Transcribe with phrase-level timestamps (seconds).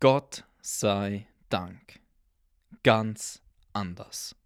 [0.00, 2.00] Gott sei Dank.
[2.82, 3.40] Ganz
[3.72, 4.36] anders.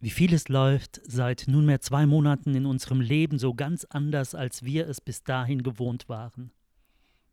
[0.00, 4.86] Wie vieles läuft seit nunmehr zwei Monaten in unserem Leben so ganz anders, als wir
[4.88, 6.52] es bis dahin gewohnt waren.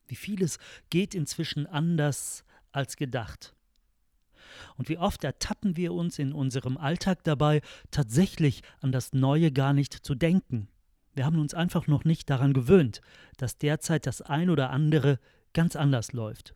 [0.08, 0.58] Wie vieles
[0.90, 3.54] geht inzwischen anders als gedacht.
[4.78, 7.62] Und wie oft ertappen wir uns in unserem Alltag dabei,
[7.92, 10.70] tatsächlich an das Neue gar nicht zu denken.
[11.14, 13.02] Wir haben uns einfach noch nicht daran gewöhnt,
[13.38, 15.20] dass derzeit das ein oder andere
[15.54, 16.56] ganz anders läuft.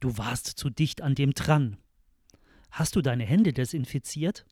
[0.00, 1.78] Du warst zu dicht an dem dran.
[2.70, 4.44] Hast du deine Hände desinfiziert?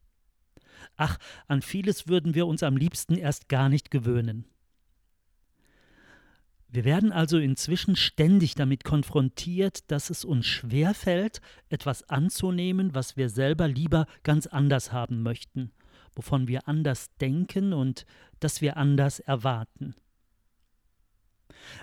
[0.97, 4.47] Ach, an vieles würden wir uns am liebsten erst gar nicht gewöhnen.
[6.69, 13.29] Wir werden also inzwischen ständig damit konfrontiert, dass es uns schwerfällt, etwas anzunehmen, was wir
[13.29, 15.71] selber lieber ganz anders haben möchten,
[16.17, 18.07] wovon wir anders denken und
[18.41, 19.95] das wir anders erwarten.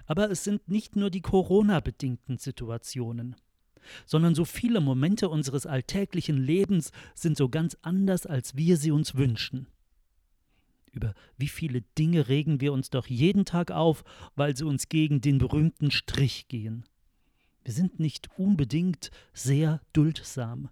[0.06, 3.36] Aber es sind nicht nur die Corona-bedingten Situationen,
[4.06, 9.16] sondern so viele Momente unseres alltäglichen Lebens sind so ganz anders, als wir sie uns
[9.16, 9.68] wünschen.
[10.92, 14.04] Über wie viele Dinge regen wir uns doch jeden Tag auf,
[14.36, 16.84] weil sie uns gegen den berühmten Strich gehen.
[17.64, 20.70] Wir sind nicht unbedingt sehr duldsam.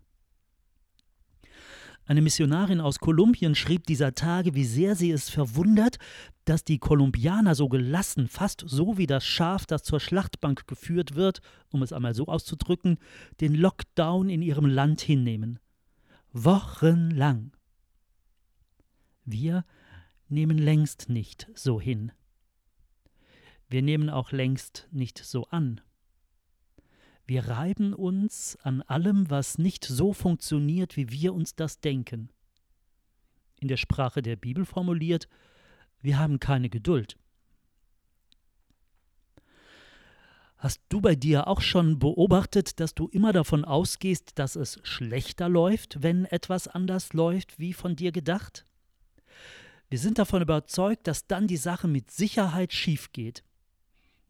[2.09, 5.99] Eine Missionarin aus Kolumbien schrieb dieser Tage, wie sehr sie es verwundert,
[6.43, 11.41] dass die Kolumbianer so gelassen, fast so wie das Schaf, das zur Schlachtbank geführt wird,
[11.69, 12.97] um es einmal so auszudrücken,
[13.41, 15.59] den Lockdown in ihrem Land hinnehmen.
[16.33, 17.51] Wochenlang.
[19.23, 19.63] Wir
[20.29, 22.11] nehmen längst nicht so hin.
[23.67, 25.79] Wir nehmen auch längst nicht so an.
[27.29, 32.31] Wir reiben uns an allem, was nicht so funktioniert, wie wir uns das denken.
[33.59, 35.29] In der Sprache der Bibel formuliert,
[36.01, 37.19] wir haben keine Geduld.
[40.57, 45.49] Hast du bei dir auch schon beobachtet, dass du immer davon ausgehst, dass es schlechter
[45.49, 48.65] läuft, wenn etwas anders läuft, wie von dir gedacht?
[49.87, 53.43] Wir sind davon überzeugt, dass dann die Sache mit Sicherheit schief geht.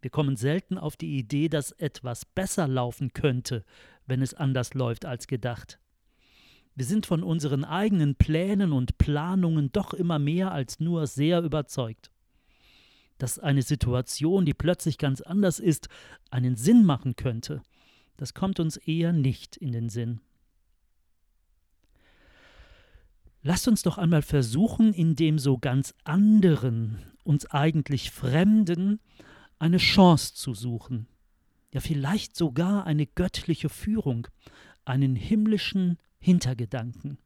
[0.02, 3.66] Wir kommen selten auf die Idee, dass etwas besser laufen könnte,
[4.06, 5.80] wenn es anders läuft als gedacht.
[6.76, 12.10] Wir sind von unseren eigenen Plänen und Planungen doch immer mehr als nur sehr überzeugt.
[13.18, 15.90] Dass eine Situation, die plötzlich ganz anders ist,
[16.32, 17.62] einen Sinn machen könnte,
[18.16, 20.22] das kommt uns eher nicht in den Sinn.
[23.42, 29.00] Lasst uns doch einmal versuchen, in dem so ganz anderen, uns eigentlich Fremden,
[29.60, 31.08] eine Chance zu suchen,
[31.74, 34.28] ja vielleicht sogar eine göttliche Führung,
[34.86, 37.18] einen himmlischen Hintergedanken.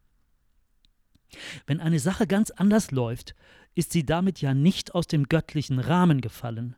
[1.66, 3.36] Wenn eine Sache ganz anders läuft,
[3.76, 6.76] ist sie damit ja nicht aus dem göttlichen Rahmen gefallen.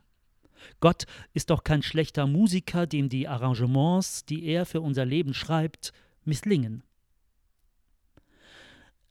[0.80, 5.92] Gott ist doch kein schlechter Musiker, dem die Arrangements, die er für unser Leben schreibt,
[6.24, 6.82] misslingen.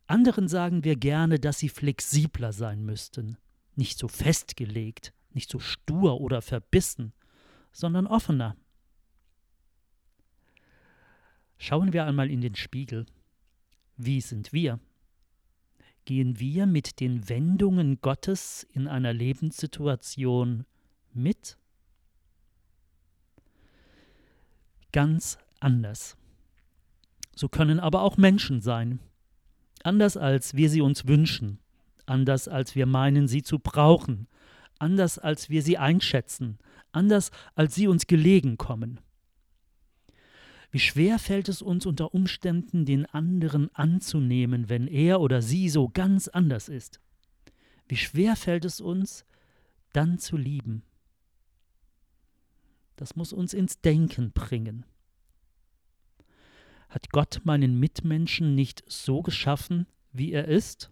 [0.07, 3.38] Anderen sagen wir gerne, dass sie flexibler sein müssten,
[3.75, 7.13] nicht so festgelegt, nicht so stur oder verbissen,
[7.72, 8.56] sondern offener.
[11.57, 13.06] Schauen wir einmal in den Spiegel.
[13.97, 14.79] Wie sind wir?
[16.06, 20.66] Gehen wir mit den Wendungen Gottes in einer Lebenssituation
[21.13, 21.57] mit?
[24.91, 26.16] Ganz anders.
[27.35, 29.00] So können aber auch Menschen sein.
[29.84, 31.59] Anders als wir sie uns wünschen,
[32.06, 34.28] anders als wir meinen, sie zu brauchen,
[34.80, 36.58] anders als wir sie einschätzen,
[36.91, 39.00] anders als sie uns gelegen kommen.
[40.72, 45.88] Wie schwer fällt es uns unter Umständen, den anderen anzunehmen, wenn er oder sie so
[45.88, 47.00] ganz anders ist.
[47.88, 49.25] Wie schwer fällt es uns,
[49.94, 50.84] dann zu lieben.
[52.97, 54.86] Das muss uns ins Denken bringen.
[56.90, 60.92] Hat Gott meinen Mitmenschen nicht so geschaffen, wie er ist?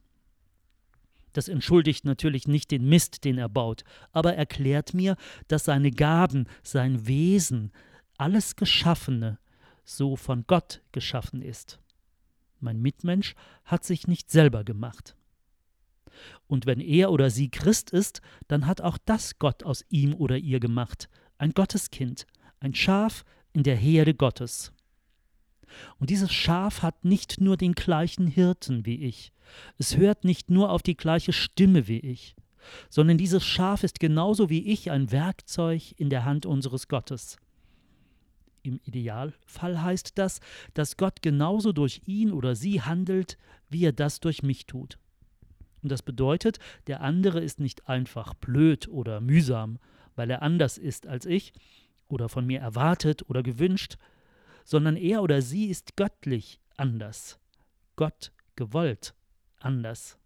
[1.34, 5.16] Das entschuldigt natürlich nicht den Mist, den er baut, aber erklärt mir,
[5.48, 7.72] dass seine Gaben, sein Wesen,
[8.18, 9.40] alles Geschaffene
[9.84, 11.80] so von Gott geschaffen ist.
[12.60, 13.36] Mein Mitmensch
[13.66, 15.16] hat sich nicht selber gemacht.
[16.48, 20.38] Und wenn er oder sie Christ ist, dann hat auch das Gott aus ihm oder
[20.38, 22.26] ihr gemacht, ein Gotteskind,
[22.60, 24.73] ein Schaf in der Herde Gottes.
[26.00, 29.32] Und dieses Schaf hat nicht nur den gleichen Hirten wie ich,
[29.78, 32.36] es hört nicht nur auf die gleiche Stimme wie ich,
[32.90, 37.38] sondern dieses Schaf ist genauso wie ich ein Werkzeug in der Hand unseres Gottes.
[38.64, 40.40] Im Idealfall heißt das,
[40.74, 43.38] dass Gott genauso durch ihn oder sie handelt,
[43.70, 44.98] wie er das durch mich tut.
[45.82, 49.80] Und das bedeutet, der andere ist nicht einfach blöd oder mühsam,
[50.16, 51.52] weil er anders ist als ich,
[52.08, 53.98] oder von mir erwartet oder gewünscht,
[54.64, 57.40] sondern er oder sie ist göttlich anders,
[57.96, 59.14] Gott gewollt
[59.60, 60.18] anders.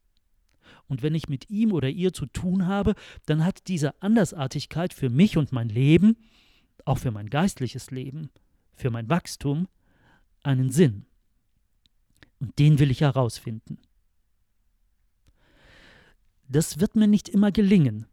[0.88, 2.96] Und wenn ich mit ihm oder ihr zu tun habe,
[3.26, 6.18] dann hat diese Andersartigkeit für mich und mein Leben,
[6.86, 8.30] auch für mein geistliches Leben,
[8.74, 9.68] für mein Wachstum,
[10.44, 11.06] einen Sinn.
[12.40, 13.80] Und den will ich herausfinden.
[16.48, 18.06] Das wird mir nicht immer gelingen,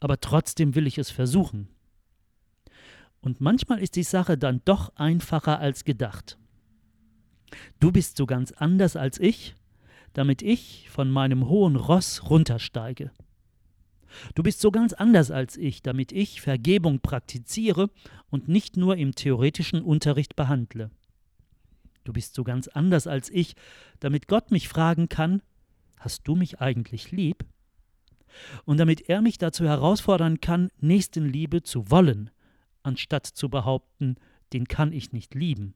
[0.00, 1.68] aber trotzdem will ich es versuchen.
[3.24, 6.36] Und manchmal ist die Sache dann doch einfacher als gedacht.
[7.80, 9.54] Du bist so ganz anders als ich,
[10.12, 13.12] damit ich von meinem hohen Ross runtersteige.
[14.34, 17.88] Du bist so ganz anders als ich, damit ich Vergebung praktiziere
[18.28, 20.90] und nicht nur im theoretischen Unterricht behandle.
[22.04, 23.56] Du bist so ganz anders als ich,
[24.00, 25.40] damit Gott mich fragen kann,
[25.98, 27.46] hast du mich eigentlich lieb?
[28.66, 32.28] Und damit er mich dazu herausfordern kann, Nächstenliebe zu wollen,
[32.84, 34.16] anstatt zu behaupten,
[34.52, 35.74] den kann ich nicht lieben.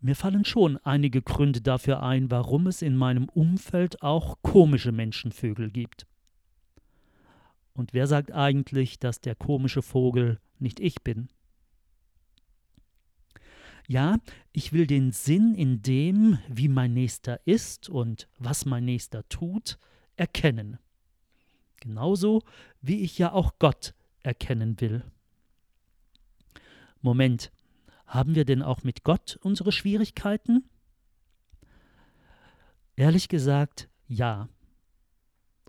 [0.00, 5.70] Mir fallen schon einige Gründe dafür ein, warum es in meinem Umfeld auch komische Menschenvögel
[5.70, 6.06] gibt.
[7.74, 11.28] Und wer sagt eigentlich, dass der komische Vogel nicht ich bin?
[13.88, 14.18] Ja,
[14.52, 19.78] ich will den Sinn in dem, wie mein Nächster ist und was mein Nächster tut,
[20.16, 20.78] erkennen.
[21.80, 22.42] Genauso
[22.82, 23.94] wie ich ja auch Gott
[24.28, 25.02] erkennen will.
[27.00, 27.50] Moment,
[28.06, 30.68] haben wir denn auch mit Gott unsere Schwierigkeiten?
[32.94, 34.48] Ehrlich gesagt, ja.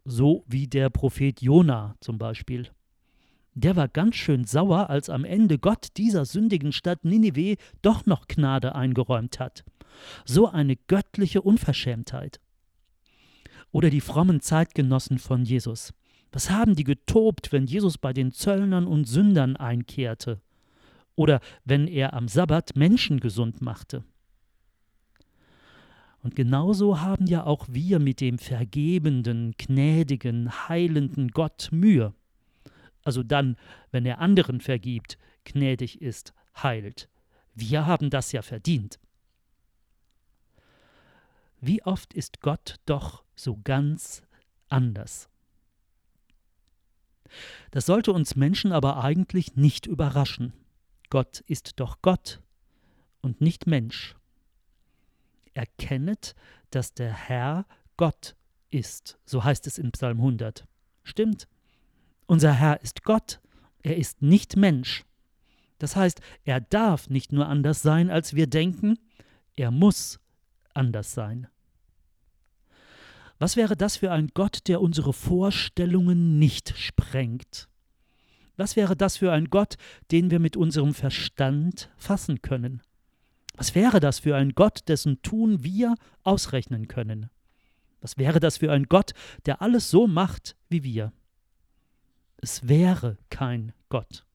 [0.03, 2.69] So wie der Prophet Jona zum Beispiel.
[3.53, 8.27] Der war ganz schön sauer, als am Ende Gott dieser sündigen Stadt Ninive doch noch
[8.27, 9.63] Gnade eingeräumt hat.
[10.25, 12.39] So eine göttliche Unverschämtheit.
[13.71, 15.93] Oder die frommen Zeitgenossen von Jesus.
[16.31, 20.39] Was haben die getobt, wenn Jesus bei den Zöllnern und Sündern einkehrte?
[21.15, 24.03] Oder wenn er am Sabbat Menschen gesund machte?
[26.21, 32.13] Und genauso haben ja auch wir mit dem vergebenden, gnädigen, heilenden Gott Mühe.
[33.03, 33.55] Also dann,
[33.91, 37.09] wenn er anderen vergibt, gnädig ist, heilt.
[37.55, 38.99] Wir haben das ja verdient.
[41.61, 44.21] Wie oft ist Gott doch so ganz
[44.67, 45.29] anders?
[47.71, 50.53] Das sollte uns Menschen aber eigentlich nicht überraschen.
[51.09, 52.41] Gott ist doch Gott
[53.21, 54.15] und nicht Mensch.
[55.53, 56.35] Erkennet,
[56.71, 57.65] dass der Herr
[57.97, 58.35] Gott
[58.69, 60.65] ist, so heißt es in Psalm 100.
[61.03, 61.47] Stimmt.
[62.27, 63.41] Unser Herr ist Gott,
[63.81, 65.03] er ist nicht Mensch.
[65.79, 68.99] Das heißt, er darf nicht nur anders sein, als wir denken,
[69.55, 70.19] er muss
[70.73, 71.47] anders sein.
[73.39, 77.69] Was wäre das für ein Gott, der unsere Vorstellungen nicht sprengt?
[78.57, 79.75] Was wäre das für ein Gott,
[80.11, 82.81] den wir mit unserem Verstand fassen können?
[83.55, 87.29] Was wäre das für ein Gott, dessen Tun wir ausrechnen können?
[88.01, 89.13] Was wäre das für ein Gott,
[89.45, 91.13] der alles so macht wie wir?
[92.37, 94.25] Es wäre kein Gott.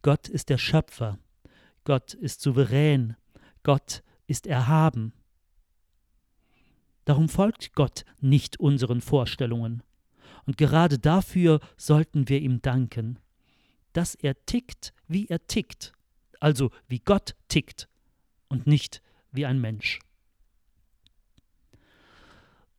[0.00, 1.18] Gott ist der Schöpfer,
[1.84, 3.16] Gott ist souverän,
[3.62, 5.12] Gott ist erhaben.
[7.06, 9.82] Darum folgt Gott nicht unseren Vorstellungen.
[10.44, 13.18] Und gerade dafür sollten wir ihm danken,
[13.92, 15.92] dass er tickt, wie er tickt,
[16.40, 17.88] also wie Gott tickt
[18.48, 20.00] und nicht wie ein Mensch.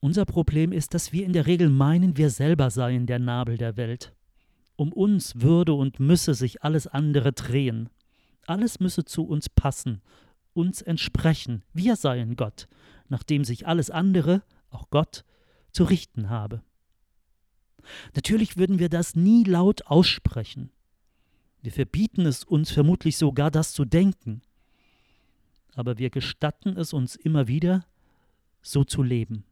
[0.01, 3.77] Unser Problem ist, dass wir in der Regel meinen, wir selber seien der Nabel der
[3.77, 4.13] Welt.
[4.75, 7.89] Um uns würde und müsse sich alles andere drehen.
[8.45, 10.01] Alles müsse zu uns passen,
[10.57, 11.63] uns entsprechen.
[11.71, 12.67] Wir seien Gott,
[13.07, 15.23] nachdem sich alles andere, auch Gott,
[15.71, 16.63] zu richten habe.
[18.15, 20.71] Natürlich würden wir das nie laut aussprechen.
[21.61, 24.41] Wir verbieten es uns vermutlich sogar, das zu denken.
[25.75, 27.85] Aber wir gestatten es uns immer wieder,
[28.61, 29.45] so zu leben.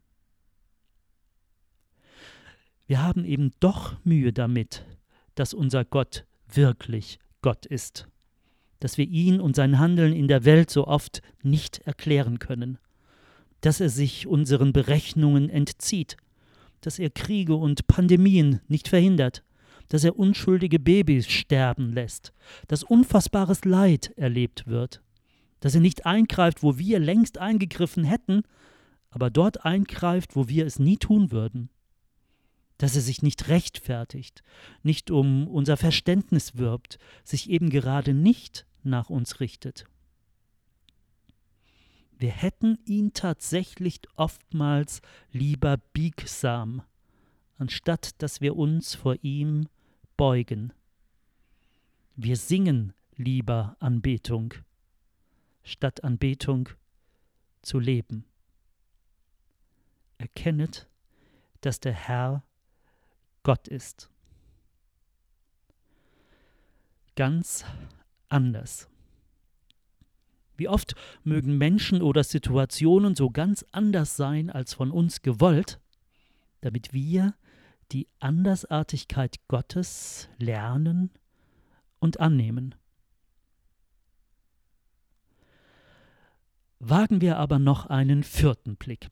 [2.87, 4.83] Wir haben eben doch Mühe damit,
[5.35, 8.07] dass unser Gott wirklich Gott ist,
[8.79, 12.77] dass wir ihn und sein Handeln in der Welt so oft nicht erklären können.
[13.61, 16.17] Dass er sich unseren Berechnungen entzieht,
[16.81, 19.43] dass er Kriege und Pandemien nicht verhindert,
[19.89, 22.33] dass er unschuldige Babys sterben lässt,
[22.67, 25.01] dass unfassbares Leid erlebt wird,
[25.59, 28.43] dass er nicht eingreift, wo wir längst eingegriffen hätten,
[29.09, 31.69] aber dort eingreift, wo wir es nie tun würden,
[32.77, 34.43] dass er sich nicht rechtfertigt,
[34.83, 39.85] nicht um unser Verständnis wirbt, sich eben gerade nicht nach uns richtet.
[42.17, 45.01] Wir hätten ihn tatsächlich oftmals
[45.31, 46.81] lieber biegsam,
[47.57, 49.67] anstatt dass wir uns vor ihm
[50.15, 50.71] beugen.
[52.15, 54.53] Wir singen lieber Anbetung,
[55.63, 56.69] statt Anbetung
[57.61, 58.25] zu leben.
[60.17, 60.87] Erkennet,
[61.59, 62.43] dass der Herr
[63.45, 64.09] Gott ist.
[67.15, 67.63] Ganz
[68.27, 68.89] anders.
[70.57, 75.79] Wie oft mögen Menschen oder Situationen so ganz anders sein als von uns gewollt,
[76.61, 77.35] damit wir
[77.91, 81.11] die Andersartigkeit Gottes lernen
[81.99, 82.73] und annehmen.
[86.79, 89.11] Wagen wir aber noch einen vierten Blick.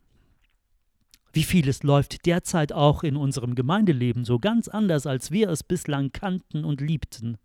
[1.33, 6.11] Wie vieles läuft derzeit auch in unserem Gemeindeleben so ganz anders, als wir es bislang
[6.11, 7.39] kannten und liebten.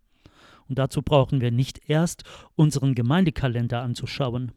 [0.68, 4.52] Und dazu brauchen wir nicht erst unseren Gemeindekalender anzuschauen.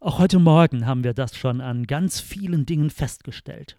[0.00, 3.78] Auch heute Morgen haben wir das schon an ganz vielen Dingen festgestellt.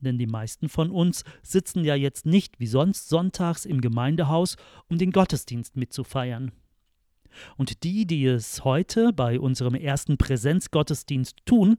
[0.00, 4.56] Denn die meisten von uns sitzen ja jetzt nicht wie sonst sonntags im Gemeindehaus,
[4.88, 6.50] um den Gottesdienst mitzufeiern.
[7.56, 11.76] Und die, die es heute bei unserem ersten Präsenzgottesdienst tun,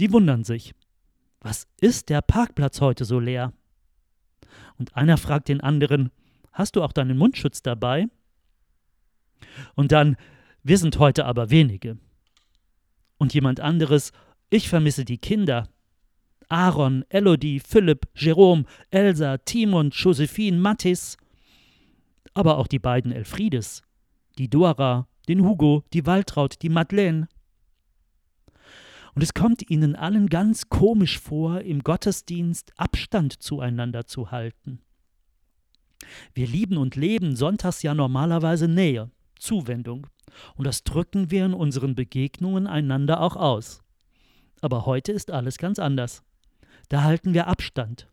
[0.00, 0.74] die wundern sich.
[1.40, 3.52] Was ist der Parkplatz heute so leer?
[4.78, 6.10] Und einer fragt den anderen,
[6.54, 8.06] Hast du auch deinen Mundschutz dabei?
[9.74, 10.16] Und dann,
[10.62, 11.98] wir sind heute aber wenige.
[13.18, 14.12] Und jemand anderes,
[14.50, 15.68] ich vermisse die Kinder.
[16.48, 21.16] Aaron, Elodie, Philipp, Jerome, Elsa, Timon, Josephine, Mattis.
[22.34, 23.82] Aber auch die beiden Elfriedes,
[24.38, 27.28] die Dora, den Hugo, die Waltraud, die Madeleine.
[29.14, 34.80] Und es kommt ihnen allen ganz komisch vor, im Gottesdienst Abstand zueinander zu halten.
[36.34, 40.08] Wir lieben und leben sonntags ja normalerweise Nähe, Zuwendung.
[40.56, 43.82] Und das drücken wir in unseren Begegnungen einander auch aus.
[44.60, 46.22] Aber heute ist alles ganz anders.
[46.88, 48.08] Da halten wir Abstand.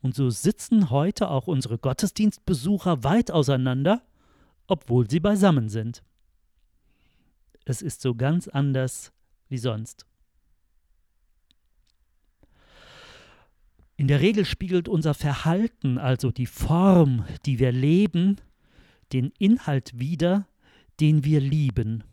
[0.00, 4.02] Und so sitzen heute auch unsere Gottesdienstbesucher weit auseinander,
[4.66, 6.02] obwohl sie beisammen sind.
[7.64, 9.12] Es ist so ganz anders
[9.48, 10.06] wie sonst.
[13.98, 18.36] In der Regel spiegelt unser Verhalten, also die Form, die wir leben,
[19.12, 20.46] den Inhalt wider,
[21.00, 22.04] den wir lieben.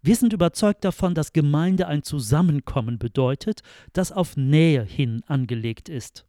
[0.00, 3.62] Wir sind überzeugt davon, dass Gemeinde ein Zusammenkommen bedeutet,
[3.92, 6.24] das auf Nähe hin angelegt ist.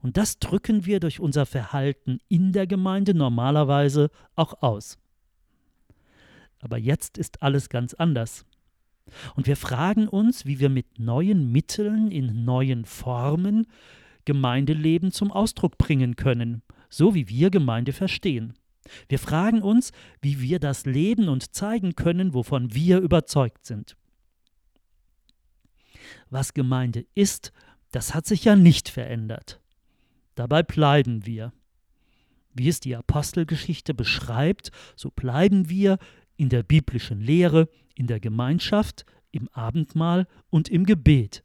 [0.00, 4.98] Und das drücken wir durch unser Verhalten in der Gemeinde normalerweise auch aus.
[6.60, 8.44] Aber jetzt ist alles ganz anders.
[9.34, 13.66] Und wir fragen uns, wie wir mit neuen Mitteln, in neuen Formen
[14.24, 18.54] Gemeindeleben zum Ausdruck bringen können, so wie wir Gemeinde verstehen.
[19.08, 23.96] Wir fragen uns, wie wir das leben und zeigen können, wovon wir überzeugt sind.
[26.28, 27.52] Was Gemeinde ist,
[27.92, 29.60] das hat sich ja nicht verändert.
[30.34, 31.52] Dabei bleiben wir.
[32.54, 35.98] Wie es die Apostelgeschichte beschreibt, so bleiben wir
[36.36, 37.68] in der biblischen Lehre,
[38.00, 41.44] in der Gemeinschaft, im Abendmahl und im Gebet.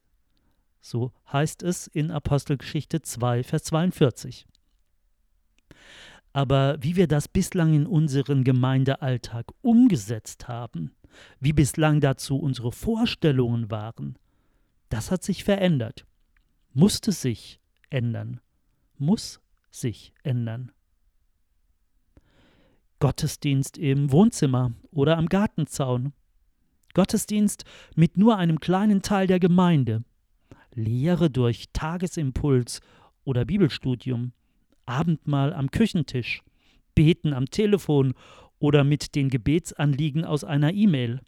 [0.80, 4.48] So heißt es in Apostelgeschichte 2, Vers 42.
[6.32, 10.96] Aber wie wir das bislang in unseren Gemeindealltag umgesetzt haben,
[11.42, 14.18] wie bislang dazu unsere Vorstellungen waren,
[14.88, 16.06] das hat sich verändert,
[16.74, 17.60] musste sich
[17.90, 18.40] ändern,
[18.98, 20.72] muss sich ändern.
[23.00, 26.14] Gottesdienst im Wohnzimmer oder am Gartenzaun.
[26.96, 30.04] Gottesdienst mit nur einem kleinen Teil der Gemeinde.
[30.74, 32.82] Lehre durch Tagesimpuls
[33.24, 34.32] oder Bibelstudium.
[34.88, 36.42] Abendmahl am Küchentisch.
[36.96, 38.16] Beten am Telefon
[38.58, 41.20] oder mit den Gebetsanliegen aus einer E-Mail.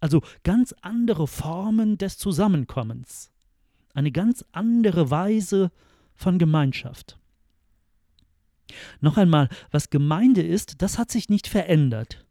[0.00, 3.30] Also ganz andere Formen des Zusammenkommens.
[3.94, 5.70] Eine ganz andere Weise
[6.14, 7.18] von Gemeinschaft.
[9.00, 12.24] Noch einmal, was Gemeinde ist, das hat sich nicht verändert.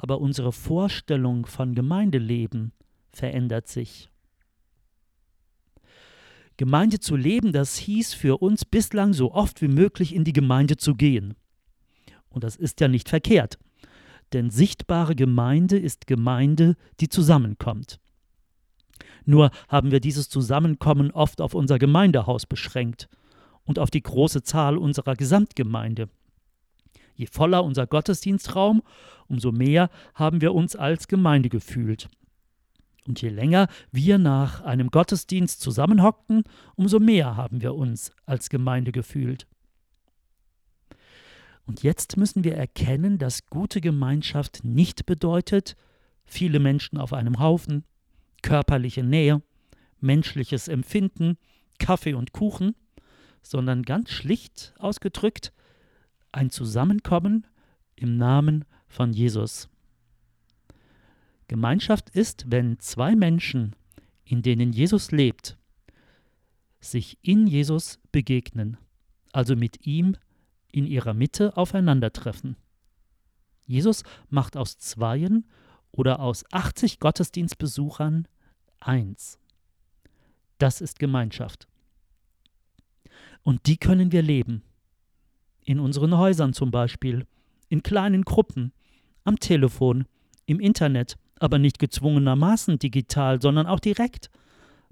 [0.00, 2.72] Aber unsere Vorstellung von Gemeindeleben
[3.12, 4.10] verändert sich.
[6.56, 10.78] Gemeinde zu leben, das hieß für uns bislang so oft wie möglich in die Gemeinde
[10.78, 11.34] zu gehen.
[12.30, 13.58] Und das ist ja nicht verkehrt,
[14.32, 18.00] denn sichtbare Gemeinde ist Gemeinde, die zusammenkommt.
[19.26, 23.08] Nur haben wir dieses Zusammenkommen oft auf unser Gemeindehaus beschränkt
[23.64, 26.08] und auf die große Zahl unserer Gesamtgemeinde.
[27.20, 28.82] Je voller unser Gottesdienstraum,
[29.28, 32.08] umso mehr haben wir uns als Gemeinde gefühlt.
[33.06, 36.44] Und je länger wir nach einem Gottesdienst zusammenhockten,
[36.76, 39.46] umso mehr haben wir uns als Gemeinde gefühlt.
[41.66, 45.76] Und jetzt müssen wir erkennen, dass gute Gemeinschaft nicht bedeutet,
[46.24, 47.84] viele Menschen auf einem Haufen,
[48.40, 49.42] körperliche Nähe,
[50.00, 51.36] menschliches Empfinden,
[51.78, 52.74] Kaffee und Kuchen,
[53.42, 55.52] sondern ganz schlicht ausgedrückt
[56.32, 57.46] ein Zusammenkommen
[57.96, 59.68] im Namen von Jesus.
[61.48, 63.74] Gemeinschaft ist, wenn zwei Menschen,
[64.24, 65.56] in denen Jesus lebt,
[66.80, 68.76] sich in Jesus begegnen,
[69.32, 70.16] also mit ihm
[70.72, 72.56] in ihrer Mitte aufeinandertreffen.
[73.66, 75.48] Jesus macht aus Zweien
[75.92, 78.26] oder aus 80 Gottesdienstbesuchern
[78.78, 79.38] eins.
[80.58, 81.66] Das ist Gemeinschaft.
[83.42, 84.62] Und die können wir leben.
[85.70, 87.28] In unseren Häusern zum Beispiel,
[87.68, 88.72] in kleinen Gruppen,
[89.22, 90.04] am Telefon,
[90.44, 94.32] im Internet, aber nicht gezwungenermaßen digital, sondern auch direkt,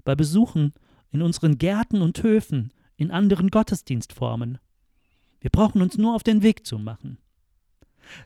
[0.05, 0.73] bei Besuchen,
[1.11, 4.57] in unseren Gärten und Höfen, in anderen Gottesdienstformen.
[5.41, 7.17] Wir brauchen uns nur auf den Weg zu machen.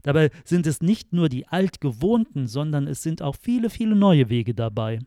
[0.03, 4.53] Dabei sind es nicht nur die altgewohnten, sondern es sind auch viele, viele neue Wege
[4.53, 4.99] dabei.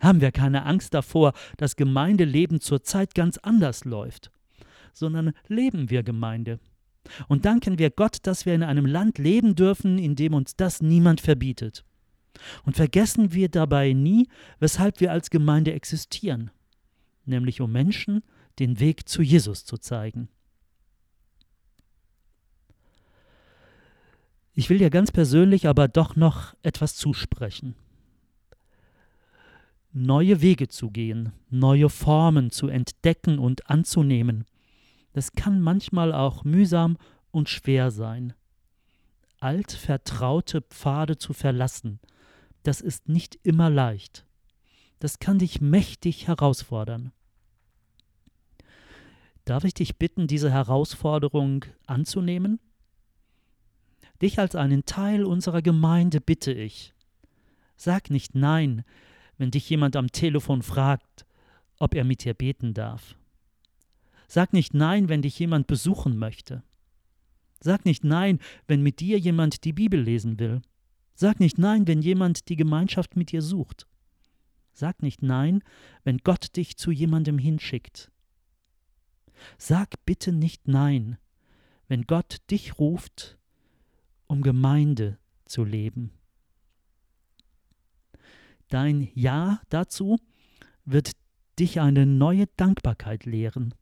[0.00, 4.32] Haben wir keine Angst davor, dass Gemeindeleben zurzeit ganz anders läuft,
[4.94, 6.58] sondern leben wir Gemeinde.
[7.28, 10.80] Und danken wir Gott, dass wir in einem Land leben dürfen, in dem uns das
[10.80, 11.84] niemand verbietet.
[12.64, 16.50] Und vergessen wir dabei nie, weshalb wir als Gemeinde existieren,
[17.24, 18.22] nämlich um Menschen
[18.58, 20.28] den Weg zu Jesus zu zeigen.
[24.56, 27.74] Ich will dir ganz persönlich aber doch noch etwas zusprechen.
[29.92, 34.44] Neue Wege zu gehen, neue Formen zu entdecken und anzunehmen,
[35.14, 36.98] das kann manchmal auch mühsam
[37.30, 38.34] und schwer sein.
[39.40, 42.00] Alt vertraute Pfade zu verlassen,
[42.64, 44.26] das ist nicht immer leicht.
[44.98, 47.12] Das kann dich mächtig herausfordern.
[49.44, 52.58] Darf ich dich bitten, diese Herausforderung anzunehmen?
[54.20, 56.94] Dich als einen Teil unserer Gemeinde bitte ich.
[57.76, 58.84] Sag nicht Nein,
[59.36, 61.26] wenn dich jemand am Telefon fragt,
[61.78, 63.16] ob er mit dir beten darf.
[64.28, 66.62] Sag nicht Nein, wenn dich jemand besuchen möchte.
[67.60, 70.62] Sag nicht Nein, wenn mit dir jemand die Bibel lesen will.
[71.14, 73.86] Sag nicht Nein, wenn jemand die Gemeinschaft mit dir sucht.
[74.72, 75.62] Sag nicht Nein,
[76.02, 78.10] wenn Gott dich zu jemandem hinschickt.
[79.58, 81.18] Sag bitte nicht Nein,
[81.86, 83.38] wenn Gott dich ruft
[84.26, 86.10] um Gemeinde zu leben.
[88.68, 90.18] Dein Ja dazu
[90.84, 91.12] wird
[91.58, 93.74] dich eine neue Dankbarkeit lehren.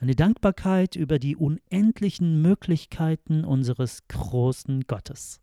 [0.00, 5.42] Eine Dankbarkeit über die unendlichen Möglichkeiten unseres großen Gottes.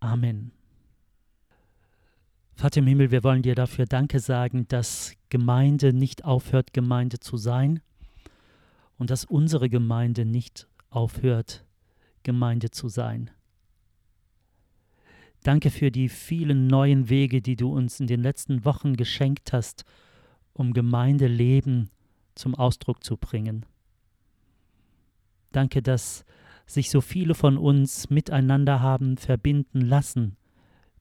[0.00, 0.52] Amen.
[2.54, 7.36] Vater im Himmel, wir wollen dir dafür Danke sagen, dass Gemeinde nicht aufhört, Gemeinde zu
[7.36, 7.82] sein
[8.96, 11.66] und dass unsere Gemeinde nicht aufhört,
[12.22, 13.30] Gemeinde zu sein.
[15.42, 19.84] Danke für die vielen neuen Wege, die du uns in den letzten Wochen geschenkt hast,
[20.54, 21.90] um Gemeindeleben
[22.34, 23.66] zum Ausdruck zu bringen.
[25.52, 26.24] Danke, dass
[26.66, 30.36] sich so viele von uns miteinander haben verbinden lassen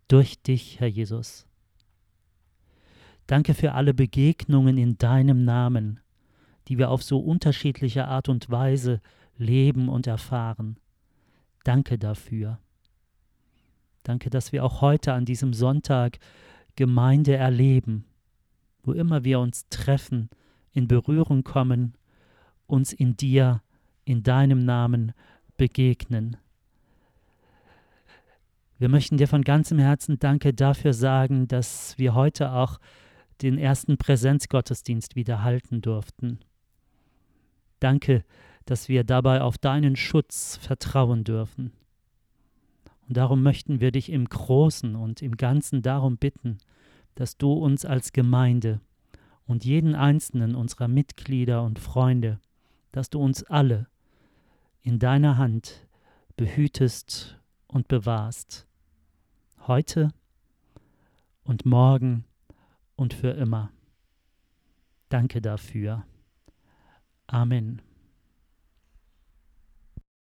[0.08, 1.48] durch dich, Herr Jesus.
[3.26, 6.02] Danke für alle Begegnungen in deinem Namen,
[6.68, 9.02] die wir auf so unterschiedliche Art und Weise
[9.38, 10.78] leben und erfahren.
[11.64, 12.60] Danke dafür.
[14.04, 16.20] Danke, dass wir auch heute an diesem Sonntag
[16.76, 18.06] Gemeinde erleben,
[18.84, 20.30] wo immer wir uns treffen,
[20.72, 21.94] in Berührung kommen,
[22.68, 23.62] uns in dir,
[24.06, 25.14] in deinem Namen
[25.58, 26.38] begegnen.
[28.78, 32.80] Wir möchten dir von ganzem Herzen Danke dafür sagen, dass wir heute auch
[33.42, 36.40] den ersten Präsenzgottesdienst wieder halten durften.
[37.80, 38.24] Danke,
[38.66, 41.72] dass wir dabei auf deinen Schutz vertrauen dürfen.
[43.08, 46.58] Und darum möchten wir dich im Großen und im Ganzen darum bitten,
[47.16, 48.80] dass du uns als Gemeinde
[49.46, 52.40] und jeden einzelnen unserer Mitglieder und Freunde,
[52.92, 53.88] dass du uns alle
[54.82, 55.88] in deiner Hand
[56.36, 58.68] behütest und bewahrst,
[59.68, 60.10] heute
[61.44, 62.26] und morgen
[62.96, 63.72] und für immer.
[65.10, 66.06] Danke dafür.
[67.28, 67.82] Amen.